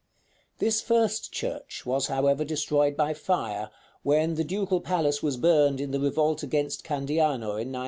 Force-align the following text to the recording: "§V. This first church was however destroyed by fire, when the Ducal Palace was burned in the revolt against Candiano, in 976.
"§V. 0.59 0.65
This 0.65 0.81
first 0.81 1.31
church 1.31 1.85
was 1.85 2.07
however 2.07 2.43
destroyed 2.43 2.97
by 2.97 3.13
fire, 3.13 3.69
when 4.01 4.33
the 4.33 4.43
Ducal 4.43 4.81
Palace 4.81 5.21
was 5.21 5.37
burned 5.37 5.79
in 5.79 5.91
the 5.91 5.99
revolt 5.99 6.41
against 6.41 6.83
Candiano, 6.83 7.53
in 7.61 7.69
976. 7.71 7.77